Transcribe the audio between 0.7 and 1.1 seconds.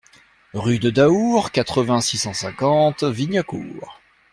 de